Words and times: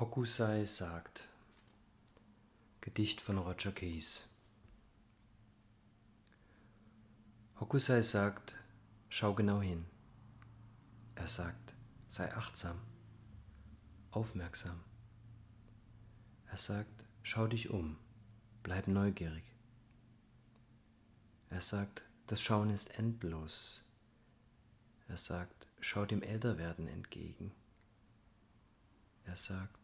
Hokusai 0.00 0.64
sagt 0.64 1.28
Gedicht 2.80 3.20
von 3.20 3.36
Roger 3.36 3.70
Keyes 3.70 4.26
Hokusai 7.60 8.00
sagt, 8.00 8.56
schau 9.10 9.34
genau 9.34 9.60
hin. 9.60 9.84
Er 11.16 11.28
sagt, 11.28 11.74
sei 12.08 12.34
achtsam, 12.34 12.80
aufmerksam. 14.10 14.80
Er 16.46 16.56
sagt, 16.56 17.04
schau 17.22 17.46
dich 17.46 17.68
um, 17.68 17.98
bleib 18.62 18.88
neugierig. 18.88 19.44
Er 21.50 21.60
sagt, 21.60 22.00
das 22.26 22.40
Schauen 22.40 22.70
ist 22.70 22.98
endlos. 22.98 23.84
Er 25.08 25.18
sagt, 25.18 25.68
schau 25.78 26.06
dem 26.06 26.22
Älterwerden 26.22 26.88
entgegen. 26.88 27.52
Er 29.24 29.36
sagt, 29.36 29.79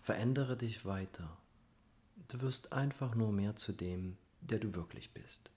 verändere 0.00 0.56
dich 0.56 0.84
weiter. 0.84 1.36
Du 2.28 2.40
wirst 2.40 2.72
einfach 2.72 3.14
nur 3.14 3.32
mehr 3.32 3.56
zu 3.56 3.72
dem, 3.72 4.16
der 4.40 4.58
du 4.58 4.74
wirklich 4.74 5.12
bist. 5.12 5.50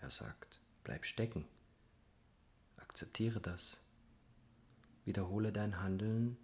Er 0.00 0.10
sagt, 0.10 0.60
bleib 0.84 1.04
stecken. 1.04 1.46
Akzeptiere 2.76 3.40
das. 3.40 3.80
Wiederhole 5.04 5.52
dein 5.52 5.80
Handeln, 5.80 6.36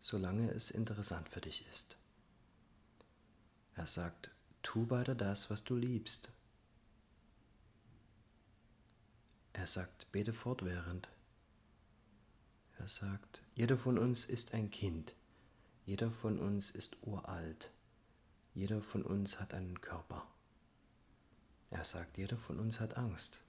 solange 0.00 0.50
es 0.50 0.70
interessant 0.70 1.28
für 1.28 1.40
dich 1.40 1.66
ist. 1.70 1.96
Er 3.74 3.86
sagt, 3.86 4.30
tu 4.62 4.88
weiter 4.90 5.14
das, 5.14 5.50
was 5.50 5.64
du 5.64 5.76
liebst. 5.76 6.30
Er 9.52 9.66
sagt, 9.66 10.10
bete 10.12 10.32
fortwährend. 10.32 11.08
Er 12.78 12.88
sagt, 12.88 13.42
jeder 13.54 13.78
von 13.78 13.98
uns 13.98 14.24
ist 14.24 14.54
ein 14.54 14.70
Kind. 14.70 15.14
Jeder 15.86 16.10
von 16.10 16.40
uns 16.40 16.70
ist 16.70 16.96
uralt. 17.06 17.70
Jeder 18.54 18.82
von 18.82 19.04
uns 19.04 19.38
hat 19.38 19.54
einen 19.54 19.80
Körper. 19.80 20.26
Er 21.70 21.84
sagt, 21.84 22.18
jeder 22.18 22.36
von 22.36 22.58
uns 22.58 22.80
hat 22.80 22.96
Angst. 22.96 23.44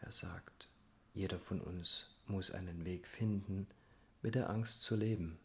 Er 0.00 0.12
sagt, 0.12 0.68
jeder 1.14 1.40
von 1.40 1.60
uns 1.60 2.06
muss 2.26 2.52
einen 2.52 2.84
Weg 2.84 3.08
finden, 3.08 3.66
mit 4.22 4.36
der 4.36 4.48
Angst 4.48 4.82
zu 4.82 4.94
leben. 4.94 5.40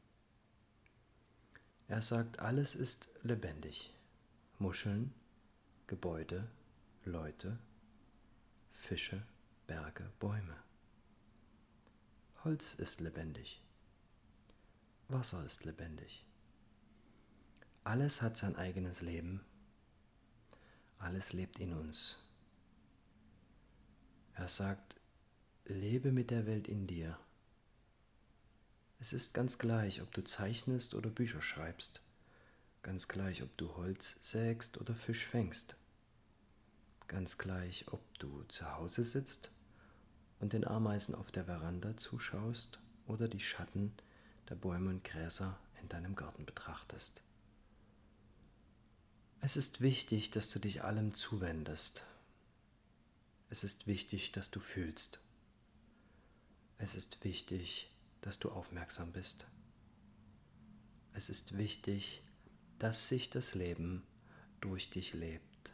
Er 1.88 2.04
sagt, 2.04 2.38
alles 2.38 2.76
ist 2.76 3.10
lebendig. 3.24 3.92
Muscheln, 4.60 5.12
Gebäude, 5.88 6.48
Leute, 7.04 7.58
Fische, 8.74 9.26
Berge, 9.66 10.08
Bäume. 10.20 10.56
Holz 12.44 12.76
ist 12.76 13.02
lebendig. 13.02 13.64
Wasser 15.14 15.46
ist 15.46 15.64
lebendig. 15.64 16.26
Alles 17.84 18.22
hat 18.24 18.36
sein 18.36 18.56
eigenes 18.56 19.02
Leben. 19.02 19.46
Alles 20.98 21.34
lebt 21.34 21.60
in 21.60 21.74
uns. 21.74 22.18
Er 24.34 24.48
sagt, 24.48 25.00
lebe 25.66 26.12
mit 26.12 26.32
der 26.32 26.48
Welt 26.48 26.68
in 26.68 26.88
dir. 26.88 27.20
Es 29.00 29.14
ist 29.14 29.34
ganz 29.34 29.60
gleich, 29.60 30.02
ob 30.02 30.12
du 30.14 30.24
zeichnest 30.24 30.96
oder 30.96 31.12
Bücher 31.12 31.44
schreibst, 31.44 32.02
ganz 32.82 33.08
gleich, 33.08 33.44
ob 33.44 33.56
du 33.58 33.76
Holz 33.76 34.18
sägst 34.22 34.80
oder 34.80 34.96
Fisch 34.96 35.26
fängst, 35.26 35.76
ganz 37.08 37.38
gleich, 37.38 37.86
ob 37.90 38.02
du 38.18 38.44
zu 38.46 38.76
Hause 38.76 39.04
sitzt 39.04 39.52
und 40.40 40.54
den 40.54 40.66
Ameisen 40.66 41.14
auf 41.14 41.32
der 41.32 41.46
Veranda 41.46 41.96
zuschaust 41.98 42.80
oder 43.06 43.28
die 43.28 43.42
Schatten 43.42 43.94
der 44.50 44.56
Bäume 44.56 44.90
und 44.90 45.04
Gräser 45.04 45.60
in 45.82 45.90
deinem 45.90 46.16
Garten 46.16 46.46
betrachtest. 46.46 47.22
Es 49.42 49.58
ist 49.58 49.82
wichtig, 49.82 50.32
dass 50.32 50.50
du 50.52 50.60
dich 50.60 50.84
allem 50.84 51.14
zuwendest. 51.14 52.06
Es 53.50 53.64
ist 53.64 53.88
wichtig, 53.88 54.32
dass 54.32 54.52
du 54.52 54.60
fühlst. 54.60 55.20
Es 56.78 56.96
ist 56.96 57.24
wichtig, 57.24 57.92
dass 58.22 58.40
du 58.40 58.50
aufmerksam 58.50 59.12
bist. 59.12 59.46
Es 61.14 61.30
ist 61.30 61.58
wichtig, 61.58 62.24
dass 62.80 63.08
sich 63.10 63.30
das 63.30 63.54
Leben 63.54 64.04
durch 64.62 64.90
dich 64.90 65.14
lebt. 65.14 65.74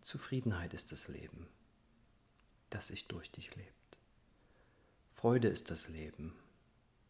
Zufriedenheit 0.00 0.72
ist 0.72 0.92
das 0.92 1.08
Leben, 1.08 1.48
das 2.70 2.86
sich 2.86 3.08
durch 3.08 3.30
dich 3.30 3.54
lebt. 3.56 3.98
Freude 5.14 5.48
ist 5.48 5.70
das 5.70 5.88
Leben, 5.88 6.32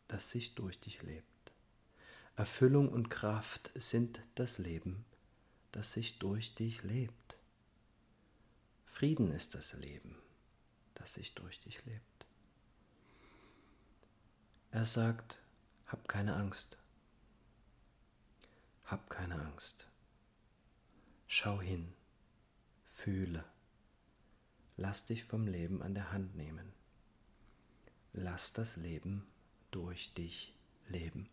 das 0.09 0.31
sich 0.31 0.55
durch 0.55 0.79
dich 0.81 1.03
lebt. 1.03 1.27
Erfüllung 2.37 2.91
und 2.91 3.09
Kraft 3.09 3.71
sind 3.75 4.21
das 4.35 4.59
Leben, 4.59 5.05
das 5.73 5.93
sich 5.93 6.19
durch 6.19 6.55
dich 6.55 6.83
lebt. 6.83 7.37
Frieden 8.85 9.33
ist 9.33 9.55
das 9.55 9.73
Leben, 9.73 10.17
das 10.95 11.15
sich 11.15 11.35
durch 11.35 11.61
dich 11.61 11.85
lebt. 11.85 12.27
Er 14.71 14.87
sagt, 14.87 15.39
hab 15.87 16.09
keine 16.09 16.35
Angst. 16.37 16.79
Hab 18.85 19.09
keine 19.09 19.41
Angst. 19.41 19.89
Schau 21.27 21.61
hin, 21.61 21.93
fühle. 22.93 23.45
Lass 24.77 25.07
dich 25.07 25.25
vom 25.25 25.47
Leben 25.47 25.83
an 25.83 25.95
der 25.95 26.13
Hand 26.13 26.37
nehmen. 26.37 26.73
Lass 28.13 28.53
das 28.53 28.77
Leben 28.77 29.27
durch 29.71 30.13
dich 30.15 30.55
leben. 30.89 31.29